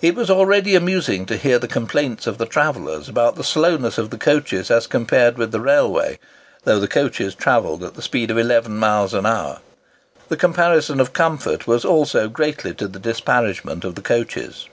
It 0.00 0.14
was 0.14 0.30
already 0.30 0.76
amusing 0.76 1.26
to 1.26 1.36
hear 1.36 1.58
the 1.58 1.66
complaints 1.66 2.28
of 2.28 2.38
the 2.38 2.46
travellers 2.46 3.08
about 3.08 3.34
the 3.34 3.42
slowness 3.42 3.98
of 3.98 4.10
the 4.10 4.16
coaches 4.16 4.70
as 4.70 4.86
compared 4.86 5.36
with 5.36 5.50
the 5.50 5.58
railway, 5.58 6.20
though 6.62 6.78
the 6.78 6.86
coaches 6.86 7.34
travelled 7.34 7.82
at 7.82 7.94
the 7.94 8.00
speed 8.02 8.30
of 8.30 8.38
eleven 8.38 8.76
miles 8.76 9.12
an 9.12 9.26
hour. 9.26 9.58
The 10.28 10.36
comparison 10.36 11.00
of 11.00 11.12
comfort 11.12 11.66
was 11.66 11.84
also 11.84 12.28
greatly 12.28 12.74
to 12.74 12.86
the 12.86 13.00
disparagement 13.00 13.84
of 13.84 13.96
the 13.96 14.02
coaches. 14.02 14.68